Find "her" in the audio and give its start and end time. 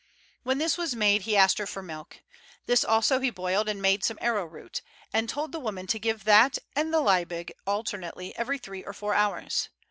1.59-1.67